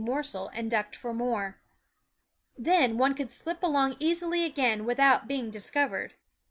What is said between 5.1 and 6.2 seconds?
being discovered.